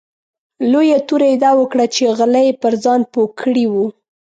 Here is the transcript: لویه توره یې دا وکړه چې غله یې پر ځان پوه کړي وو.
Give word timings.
لویه 0.71 0.99
توره 1.07 1.27
یې 1.31 1.37
دا 1.45 1.51
وکړه 1.59 1.85
چې 1.95 2.03
غله 2.17 2.41
یې 2.47 2.53
پر 2.61 2.73
ځان 2.83 3.01
پوه 3.11 3.27
کړي 3.39 3.65
وو. 3.71 3.85